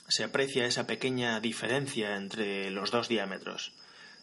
Se 0.07 0.23
aprecia 0.23 0.65
esa 0.65 0.87
pequeña 0.87 1.39
diferencia 1.41 2.15
entre 2.15 2.71
los 2.71 2.91
dos 2.91 3.09
diámetros. 3.09 3.73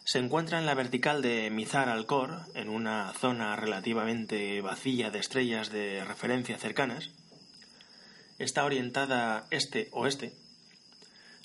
Se 0.03 0.19
encuentra 0.19 0.59
en 0.59 0.65
la 0.65 0.73
vertical 0.73 1.21
de 1.21 1.49
Mizar 1.51 1.89
Alcor, 1.89 2.41
en 2.55 2.69
una 2.69 3.13
zona 3.13 3.55
relativamente 3.55 4.61
vacía 4.61 5.11
de 5.11 5.19
estrellas 5.19 5.71
de 5.71 6.03
referencia 6.03 6.57
cercanas. 6.57 7.11
Está 8.39 8.65
orientada 8.65 9.47
este-oeste. 9.51 10.33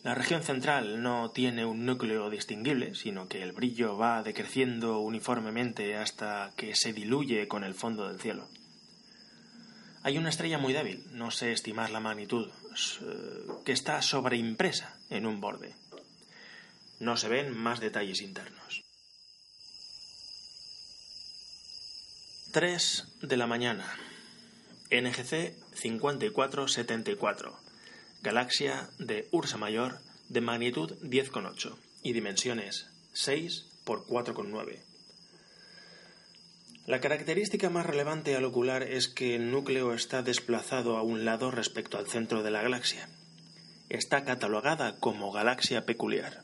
La 0.03 0.15
región 0.15 0.43
central 0.43 1.03
no 1.03 1.31
tiene 1.31 1.67
un 1.67 1.85
núcleo 1.85 2.31
distinguible, 2.31 2.95
sino 2.95 3.29
que 3.29 3.43
el 3.43 3.53
brillo 3.53 3.99
va 3.99 4.23
decreciendo 4.23 5.01
uniformemente 5.01 5.97
hasta 5.97 6.53
que 6.57 6.75
se 6.75 6.95
diluye 6.95 7.47
con 7.47 7.63
el 7.63 7.75
fondo 7.75 8.09
del 8.09 8.19
cielo. 8.19 8.49
Hay 10.03 10.17
una 10.17 10.31
estrella 10.31 10.59
muy 10.59 10.73
débil, 10.73 11.05
no 11.13 11.31
sé 11.31 11.53
estimar 11.53 11.91
la 11.91 12.01
magnitud, 12.01 12.49
eh, 12.49 13.47
que 13.65 13.73
está 13.73 14.01
sobreimpresa 14.01 14.99
en 15.11 15.27
un 15.27 15.41
borde. 15.41 15.75
No 16.99 17.17
se 17.17 17.29
ven 17.29 17.57
más 17.57 17.81
detalles 17.81 18.23
internos. 18.23 18.83
3 22.53 23.07
de 23.23 23.37
la 23.37 23.47
mañana. 23.47 23.87
NGC 24.91 25.55
5474. 25.75 27.57
Galaxia 28.23 28.91
de 28.99 29.29
Ursa 29.31 29.57
Mayor 29.57 30.01
de 30.29 30.41
magnitud 30.41 30.93
10,8 31.03 31.77
y 32.03 32.13
dimensiones 32.13 32.89
6 33.13 33.67
por 33.85 34.05
4,9. 34.07 34.81
La 36.87 37.01
característica 37.01 37.71
más 37.71 37.87
relevante 37.87 38.35
al 38.35 38.45
ocular 38.45 38.83
es 38.83 39.09
que 39.09 39.37
el 39.37 39.51
núcleo 39.51 39.95
está 39.95 40.23
desplazado 40.23 40.97
a 40.97 41.03
un 41.03 41.25
lado 41.25 41.51
respecto 41.51 41.99
al 41.99 42.07
centro 42.07 42.43
de 42.43 42.51
la 42.51 42.63
galaxia. 42.63 43.09
Está 43.89 44.25
catalogada 44.25 44.99
como 44.99 45.31
galaxia 45.31 45.85
peculiar. 45.85 46.43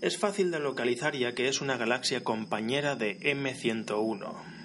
Es 0.00 0.18
fácil 0.18 0.50
de 0.50 0.60
localizar 0.60 1.16
ya 1.16 1.32
que 1.32 1.48
es 1.48 1.60
una 1.60 1.76
galaxia 1.76 2.22
compañera 2.22 2.94
de 2.94 3.18
M101. 3.20 4.58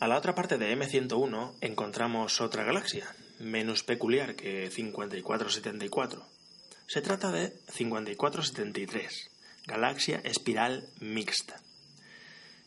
A 0.00 0.08
la 0.08 0.18
otra 0.18 0.34
parte 0.34 0.58
de 0.58 0.76
M101 0.76 1.54
encontramos 1.60 2.40
otra 2.40 2.64
galaxia, 2.64 3.14
menos 3.38 3.82
peculiar 3.84 4.34
que 4.34 4.70
5474. 4.70 6.26
Se 6.86 7.00
trata 7.00 7.32
de 7.32 7.52
5473, 7.72 9.30
galaxia 9.66 10.20
espiral 10.24 10.86
mixta. 11.00 11.56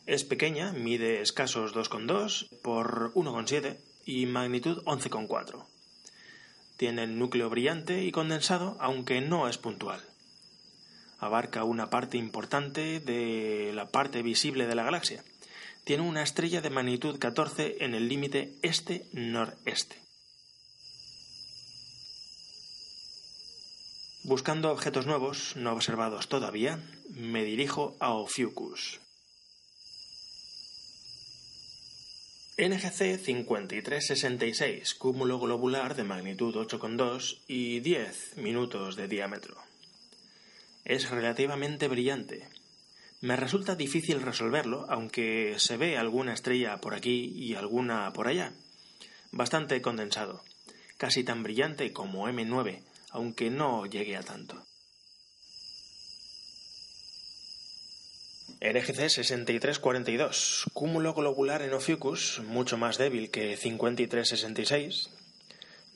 Es 0.08 0.24
pequeña, 0.24 0.72
mide 0.72 1.20
escasos 1.20 1.74
2,2 1.74 2.48
por 2.62 3.12
1,7 3.12 3.76
y 4.06 4.24
magnitud 4.24 4.82
11,4. 4.84 5.66
Tiene 6.78 7.02
el 7.02 7.18
núcleo 7.18 7.50
brillante 7.50 8.02
y 8.02 8.10
condensado, 8.10 8.78
aunque 8.80 9.20
no 9.20 9.48
es 9.48 9.58
puntual. 9.58 10.00
Abarca 11.18 11.64
una 11.64 11.90
parte 11.90 12.16
importante 12.16 13.00
de 13.00 13.72
la 13.74 13.90
parte 13.90 14.22
visible 14.22 14.66
de 14.66 14.74
la 14.74 14.82
galaxia. 14.82 15.22
Tiene 15.84 16.04
una 16.04 16.22
estrella 16.22 16.62
de 16.62 16.70
magnitud 16.70 17.18
14 17.18 17.84
en 17.84 17.94
el 17.94 18.08
límite 18.08 18.54
este-noreste. 18.62 19.96
Buscando 24.22 24.72
objetos 24.72 25.04
nuevos, 25.04 25.54
no 25.56 25.74
observados 25.74 26.28
todavía, 26.28 26.80
me 27.10 27.44
dirijo 27.44 27.94
a 28.00 28.14
Ophiuchus. 28.14 29.00
NGC 32.58 33.18
5366, 33.18 34.96
cúmulo 34.96 35.38
globular 35.38 35.94
de 35.94 36.02
magnitud 36.02 36.56
8,2 36.56 37.38
y 37.46 37.78
10 37.78 38.36
minutos 38.38 38.96
de 38.96 39.06
diámetro. 39.06 39.56
Es 40.84 41.08
relativamente 41.08 41.86
brillante. 41.86 42.48
Me 43.20 43.36
resulta 43.36 43.76
difícil 43.76 44.20
resolverlo, 44.20 44.86
aunque 44.88 45.54
se 45.58 45.76
ve 45.76 45.98
alguna 45.98 46.34
estrella 46.34 46.80
por 46.80 46.96
aquí 46.96 47.32
y 47.32 47.54
alguna 47.54 48.12
por 48.12 48.26
allá. 48.26 48.52
Bastante 49.30 49.80
condensado, 49.80 50.42
casi 50.96 51.22
tan 51.22 51.44
brillante 51.44 51.92
como 51.92 52.28
M9, 52.28 52.82
aunque 53.10 53.50
no 53.50 53.86
llegue 53.86 54.16
a 54.16 54.22
tanto. 54.24 54.67
RGC 58.60 59.08
6342, 59.08 60.64
cúmulo 60.72 61.14
globular 61.14 61.62
en 61.62 61.74
Ophiuchus, 61.74 62.42
mucho 62.44 62.76
más 62.76 62.98
débil 62.98 63.30
que 63.30 63.56
5366, 63.56 65.10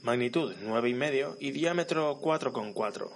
magnitud 0.01 0.55
9,5 0.63 1.39
y 1.41 1.51
diámetro 1.51 2.21
4,4. 2.21 3.11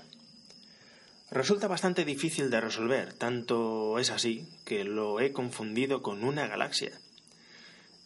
Resulta 1.31 1.69
bastante 1.69 2.05
difícil 2.05 2.51
de 2.51 2.61
resolver, 2.61 3.13
tanto 3.13 4.01
es 4.01 4.11
así 4.11 4.49
que 4.65 4.83
lo 4.83 5.21
he 5.21 5.31
confundido 5.31 6.03
con 6.03 6.25
una 6.25 6.49
galaxia. 6.49 6.99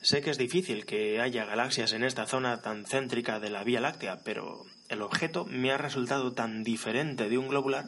Sé 0.02 0.20
que 0.20 0.30
es 0.30 0.38
difícil 0.38 0.84
que 0.84 1.22
haya 1.22 1.46
galaxias 1.46 1.94
en 1.94 2.04
esta 2.04 2.26
zona 2.26 2.60
tan 2.60 2.84
céntrica 2.84 3.40
de 3.40 3.48
la 3.48 3.64
Vía 3.64 3.80
Láctea, 3.80 4.20
pero 4.24 4.66
el 4.90 5.00
objeto 5.00 5.46
me 5.46 5.72
ha 5.72 5.78
resultado 5.78 6.32
tan 6.32 6.64
diferente 6.64 7.30
de 7.30 7.38
un 7.38 7.48
globular 7.48 7.86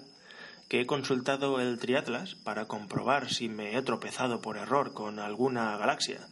que 0.68 0.80
he 0.80 0.86
consultado 0.86 1.60
el 1.60 1.78
triatlas 1.78 2.34
para 2.34 2.66
comprobar 2.66 3.32
si 3.32 3.48
me 3.48 3.76
he 3.76 3.82
tropezado 3.82 4.40
por 4.40 4.56
error 4.56 4.92
con 4.94 5.18
alguna 5.18 5.76
galaxia. 5.76 6.26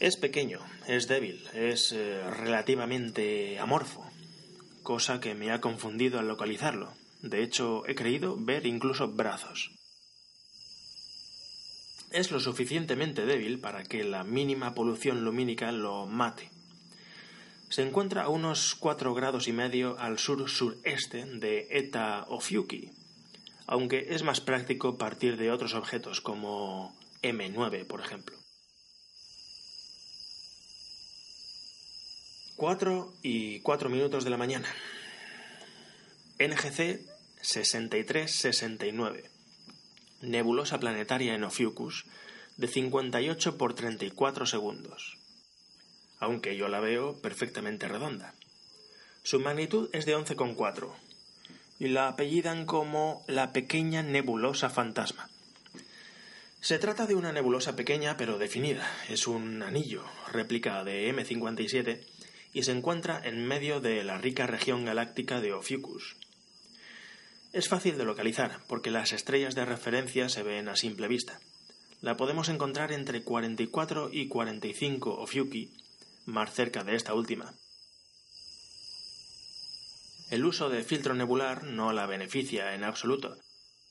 Es 0.00 0.16
pequeño, 0.16 0.60
es 0.88 1.06
débil, 1.06 1.46
es 1.54 1.92
eh, 1.92 2.22
relativamente 2.28 3.58
amorfo, 3.60 4.04
cosa 4.82 5.20
que 5.20 5.34
me 5.34 5.52
ha 5.52 5.60
confundido 5.60 6.18
al 6.18 6.26
localizarlo. 6.26 6.92
De 7.20 7.42
hecho, 7.42 7.86
he 7.86 7.94
creído 7.94 8.36
ver 8.36 8.66
incluso 8.66 9.06
brazos. 9.08 9.70
Es 12.10 12.30
lo 12.30 12.40
suficientemente 12.40 13.24
débil 13.26 13.60
para 13.60 13.84
que 13.84 14.02
la 14.02 14.24
mínima 14.24 14.74
polución 14.74 15.24
lumínica 15.24 15.70
lo 15.70 16.06
mate 16.06 16.50
se 17.72 17.80
encuentra 17.80 18.24
a 18.24 18.28
unos 18.28 18.74
4 18.74 19.14
grados 19.14 19.48
y 19.48 19.52
medio 19.54 19.98
al 19.98 20.18
sur-sureste 20.18 21.24
de 21.24 21.68
Eta 21.70 22.26
Ophiuchi, 22.28 22.90
aunque 23.66 24.08
es 24.10 24.22
más 24.22 24.42
práctico 24.42 24.98
partir 24.98 25.38
de 25.38 25.50
otros 25.50 25.72
objetos 25.72 26.20
como 26.20 26.94
M9, 27.22 27.86
por 27.86 28.00
ejemplo. 28.00 28.36
4 32.56 33.14
y 33.22 33.60
4 33.60 33.88
minutos 33.88 34.24
de 34.24 34.30
la 34.30 34.36
mañana. 34.36 34.68
NGC 36.38 37.00
6369. 37.40 39.30
Nebulosa 40.20 40.78
planetaria 40.78 41.34
en 41.34 41.44
Ophiuchus 41.44 42.04
de 42.58 42.68
58 42.68 43.56
por 43.56 43.72
34 43.72 44.44
segundos 44.44 45.21
aunque 46.22 46.56
yo 46.56 46.68
la 46.68 46.78
veo 46.78 47.20
perfectamente 47.20 47.88
redonda. 47.88 48.32
Su 49.24 49.40
magnitud 49.40 49.90
es 49.92 50.06
de 50.06 50.16
11,4 50.16 50.88
y 51.80 51.88
la 51.88 52.06
apellidan 52.06 52.64
como 52.64 53.24
la 53.26 53.52
pequeña 53.52 54.04
nebulosa 54.04 54.70
fantasma. 54.70 55.28
Se 56.60 56.78
trata 56.78 57.06
de 57.06 57.16
una 57.16 57.32
nebulosa 57.32 57.74
pequeña 57.74 58.16
pero 58.16 58.38
definida. 58.38 58.88
Es 59.08 59.26
un 59.26 59.64
anillo, 59.64 60.04
réplica 60.30 60.84
de 60.84 61.12
M57, 61.12 62.06
y 62.52 62.62
se 62.62 62.70
encuentra 62.70 63.20
en 63.24 63.44
medio 63.44 63.80
de 63.80 64.04
la 64.04 64.18
rica 64.18 64.46
región 64.46 64.84
galáctica 64.84 65.40
de 65.40 65.52
Ophiuchus. 65.52 66.14
Es 67.52 67.68
fácil 67.68 67.98
de 67.98 68.04
localizar 68.04 68.60
porque 68.68 68.92
las 68.92 69.10
estrellas 69.10 69.56
de 69.56 69.64
referencia 69.64 70.28
se 70.28 70.44
ven 70.44 70.68
a 70.68 70.76
simple 70.76 71.08
vista. 71.08 71.40
La 72.00 72.16
podemos 72.16 72.48
encontrar 72.48 72.92
entre 72.92 73.24
44 73.24 74.10
y 74.12 74.28
45 74.28 75.10
Ophiuchi 75.14 75.81
más 76.26 76.52
cerca 76.52 76.84
de 76.84 76.94
esta 76.94 77.14
última. 77.14 77.54
El 80.30 80.46
uso 80.46 80.70
de 80.70 80.82
filtro 80.82 81.14
nebular 81.14 81.64
no 81.64 81.92
la 81.92 82.06
beneficia 82.06 82.74
en 82.74 82.84
absoluto. 82.84 83.36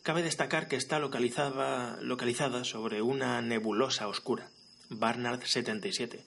Cabe 0.02 0.24
destacar 0.24 0.67
que 0.67 0.76
está 0.76 0.98
localizada, 0.98 2.63
sobre 2.63 3.04
una 3.04 3.41
nebulosa 3.44 4.08
oscura, 4.08 4.50
Barnard 4.89 5.44
77, 5.44 6.26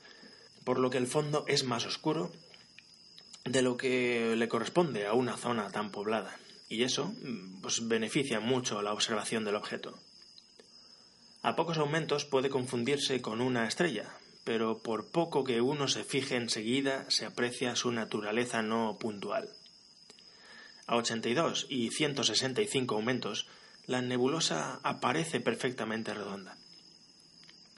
por 0.62 0.79
lo 0.79 0.90
que 0.90 0.99
el 0.99 1.09
fondo 1.09 1.45
es 1.49 1.64
más 1.64 1.85
oscuro 1.85 2.31
de 3.45 3.62
lo 3.62 3.77
que 3.77 4.37
le 4.37 4.49
corresponde 4.49 5.07
a 5.07 5.14
una 5.14 5.37
zona 5.37 5.71
tan 5.71 5.90
poblada, 5.90 6.38
y 6.69 6.85
eso 6.85 7.12
pues, 7.61 7.88
beneficia 7.88 8.38
mucho 8.38 8.81
la 8.83 8.93
observación 8.93 9.45
del 9.45 9.57
objeto. 9.57 9.99
A 11.43 11.57
pocos 11.57 11.79
aumentos 11.79 12.25
puede 12.25 12.49
confundirse 12.51 13.21
con 13.21 13.40
una 13.40 13.67
estrella, 13.67 14.14
pero 14.44 14.78
por 14.78 15.07
poco 15.07 15.42
que 15.42 15.61
uno 15.61 15.88
se 15.88 16.04
fije 16.04 16.37
enseguida 16.37 17.07
se 17.09 17.24
aprecia 17.24 17.76
su 17.76 17.90
naturaleza 17.90 18.62
no 18.62 18.98
puntual. 19.00 19.48
A 20.87 20.96
82 20.96 21.66
y 21.70 21.90
165 21.90 22.94
aumentos, 22.94 23.46
la 23.87 24.02
nebulosa 24.02 24.80
aparece 24.83 25.40
perfectamente 25.40 26.12
redonda. 26.12 26.57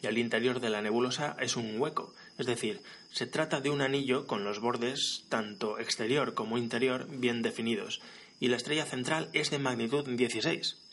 Y 0.02 0.08
al 0.08 0.18
interior 0.18 0.60
de 0.60 0.70
la 0.70 0.82
nebulosa 0.82 1.36
es 1.40 1.56
un 1.56 1.80
hueco, 1.80 2.12
es 2.36 2.46
decir, 2.46 2.82
se 3.12 3.26
trata 3.26 3.60
de 3.60 3.70
un 3.70 3.80
anillo 3.80 4.26
con 4.26 4.44
los 4.44 4.60
bordes, 4.60 5.24
tanto 5.28 5.78
exterior 5.78 6.34
como 6.34 6.58
interior, 6.58 7.06
bien 7.08 7.42
definidos, 7.42 8.00
y 8.40 8.48
la 8.48 8.56
estrella 8.56 8.84
central 8.84 9.30
es 9.32 9.50
de 9.50 9.58
magnitud 9.58 10.06
16. 10.06 10.85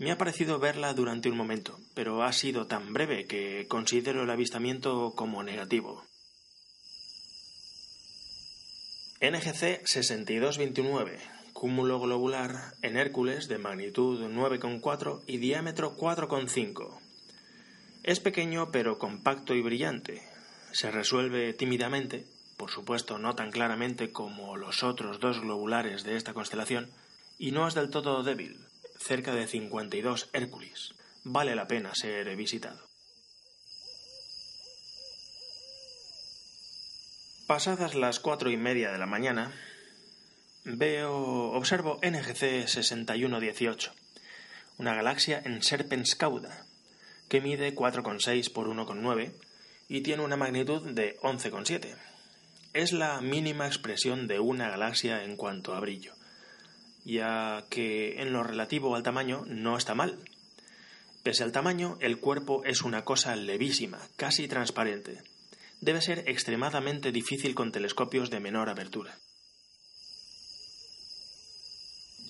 Me 0.00 0.10
ha 0.10 0.16
parecido 0.16 0.58
verla 0.58 0.94
durante 0.94 1.28
un 1.28 1.36
momento, 1.36 1.78
pero 1.92 2.22
ha 2.22 2.32
sido 2.32 2.66
tan 2.66 2.94
breve 2.94 3.26
que 3.26 3.66
considero 3.68 4.22
el 4.22 4.30
avistamiento 4.30 5.12
como 5.14 5.42
negativo. 5.42 6.02
NGC 9.20 9.86
6229, 9.86 11.18
cúmulo 11.52 12.00
globular 12.00 12.72
en 12.80 12.96
Hércules 12.96 13.46
de 13.48 13.58
magnitud 13.58 14.22
9,4 14.22 15.20
y 15.26 15.36
diámetro 15.36 15.94
4,5. 15.98 16.98
Es 18.02 18.20
pequeño 18.20 18.70
pero 18.72 18.98
compacto 18.98 19.54
y 19.54 19.60
brillante. 19.60 20.22
Se 20.72 20.90
resuelve 20.90 21.52
tímidamente, 21.52 22.24
por 22.56 22.70
supuesto 22.70 23.18
no 23.18 23.34
tan 23.34 23.50
claramente 23.50 24.12
como 24.12 24.56
los 24.56 24.82
otros 24.82 25.20
dos 25.20 25.42
globulares 25.42 26.04
de 26.04 26.16
esta 26.16 26.32
constelación, 26.32 26.88
y 27.38 27.50
no 27.50 27.68
es 27.68 27.74
del 27.74 27.90
todo 27.90 28.22
débil 28.22 28.69
cerca 29.00 29.34
de 29.34 29.46
52 29.46 30.28
Hércules. 30.32 30.94
Vale 31.24 31.54
la 31.54 31.66
pena 31.66 31.94
ser 31.94 32.36
visitado. 32.36 32.78
Pasadas 37.46 37.96
las 37.96 38.20
cuatro 38.20 38.50
y 38.50 38.56
media 38.56 38.92
de 38.92 38.98
la 38.98 39.06
mañana, 39.06 39.52
veo, 40.64 41.50
observo 41.50 41.98
NGC 42.00 42.68
6118, 42.68 43.92
una 44.78 44.94
galaxia 44.94 45.42
en 45.44 45.60
Serpenscauda, 45.60 46.64
que 47.28 47.40
mide 47.40 47.74
4,6 47.74 48.52
por 48.52 48.68
1,9 48.68 49.32
y 49.88 50.02
tiene 50.02 50.22
una 50.22 50.36
magnitud 50.36 50.90
de 50.90 51.18
11,7. 51.22 51.96
Es 52.72 52.92
la 52.92 53.20
mínima 53.20 53.66
expresión 53.66 54.28
de 54.28 54.38
una 54.38 54.70
galaxia 54.70 55.24
en 55.24 55.36
cuanto 55.36 55.74
a 55.74 55.80
brillo, 55.80 56.14
ya 57.04 57.64
que 57.70 58.20
en 58.20 58.32
lo 58.32 58.42
relativo 58.42 58.94
al 58.94 59.02
tamaño 59.02 59.44
no 59.46 59.76
está 59.76 59.94
mal. 59.94 60.18
Pese 61.22 61.42
al 61.42 61.52
tamaño, 61.52 61.98
el 62.00 62.18
cuerpo 62.18 62.62
es 62.64 62.82
una 62.82 63.04
cosa 63.04 63.36
levísima, 63.36 64.00
casi 64.16 64.48
transparente. 64.48 65.22
Debe 65.80 66.00
ser 66.00 66.24
extremadamente 66.26 67.12
difícil 67.12 67.54
con 67.54 67.72
telescopios 67.72 68.30
de 68.30 68.40
menor 68.40 68.68
abertura. 68.68 69.18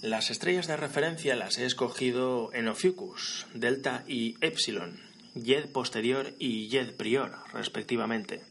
Las 0.03 0.31
estrellas 0.31 0.67
de 0.67 0.77
referencia 0.77 1.37
las 1.37 1.59
he 1.59 1.67
escogido 1.67 2.51
en 2.55 2.69
Ophiuchus, 2.69 3.47
Delta 3.53 4.03
y 4.09 4.35
Epsilon, 4.41 4.99
Yed 5.35 5.71
posterior 5.71 6.33
y 6.39 6.69
Yed 6.69 6.95
prior, 6.97 7.37
respectivamente. 7.53 8.43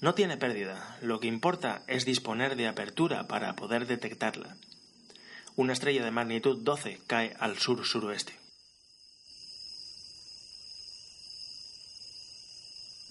No 0.00 0.14
tiene 0.14 0.36
pérdida, 0.36 0.96
lo 1.02 1.18
que 1.18 1.26
importa 1.26 1.82
es 1.88 2.04
disponer 2.04 2.56
de 2.56 2.68
apertura 2.68 3.26
para 3.26 3.56
poder 3.56 3.86
detectarla. 3.86 4.56
Una 5.60 5.74
estrella 5.74 6.02
de 6.02 6.10
magnitud 6.10 6.62
12 6.62 7.00
cae 7.06 7.36
al 7.38 7.58
sur-suroeste. 7.58 8.32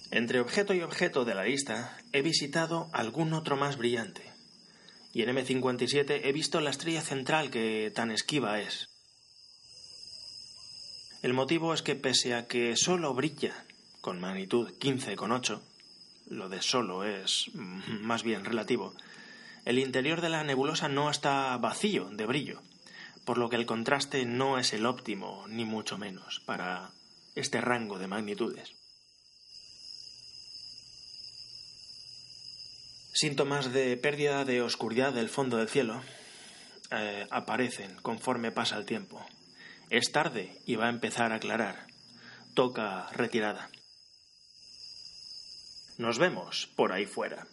Entre 0.10 0.40
objeto 0.40 0.74
y 0.74 0.82
objeto 0.82 1.26
de 1.26 1.36
la 1.36 1.44
lista 1.44 1.96
he 2.12 2.24
visitado 2.24 2.90
algún 2.92 3.34
otro 3.34 3.56
más 3.56 3.78
brillante 3.78 4.24
y 5.14 5.22
en 5.22 5.30
M57 5.30 6.22
he 6.24 6.32
visto 6.32 6.60
la 6.60 6.72
estrella 6.72 7.04
central 7.04 7.52
que 7.52 7.92
tan 7.94 8.10
esquiva 8.10 8.60
es. 8.60 8.90
El 11.22 11.36
motivo 11.36 11.76
es 11.76 11.84
que 11.84 11.94
pese 11.94 12.34
a 12.34 12.48
que 12.48 12.76
solo 12.76 13.14
brilla 13.14 13.64
con 14.02 14.20
magnitud 14.20 14.74
15,8, 14.80 15.62
lo 16.32 16.50
de 16.50 16.64
solo 16.64 17.04
es 17.04 17.52
más 17.54 18.24
bien 18.24 18.44
relativo, 18.44 18.96
el 19.70 19.78
interior 19.78 20.20
de 20.20 20.30
la 20.30 20.44
nebulosa 20.44 20.90
no 20.90 21.12
está 21.12 21.56
vacío 21.58 22.06
de 22.06 22.26
brillo, 22.26 22.64
por 23.24 23.38
lo 23.38 23.52
que 23.52 23.56
el 23.56 23.68
contraste 23.68 24.26
no 24.26 24.58
es 24.58 24.74
el 24.74 24.88
óptimo, 24.88 25.46
ni 25.48 25.64
mucho 25.64 26.00
menos, 26.00 26.40
para 26.40 26.90
este 27.36 27.62
rango 27.62 28.00
de 28.00 28.08
magnitudes. 28.08 28.74
Síntomas 33.14 33.72
de 33.72 33.96
pérdida 33.98 34.44
de 34.44 34.64
oscuridad 34.64 35.14
del 35.14 35.30
fondo 35.30 35.58
del 35.58 35.70
cielo 35.70 36.02
eh, 36.90 37.28
aparecen 37.30 37.96
conforme 37.98 38.52
pasa 38.52 38.76
el 38.76 38.88
tiempo. 38.88 39.24
Es 39.92 40.12
tarde 40.12 40.58
y 40.66 40.78
va 40.78 40.88
a 40.88 40.90
empezar 40.90 41.32
a 41.32 41.36
aclarar. 41.36 41.86
Toca 42.56 43.08
retirada. 43.12 43.70
Nos 46.00 46.18
vemos 46.18 46.72
por 46.76 46.92
ahí 46.92 47.06
fuera. 47.06 47.46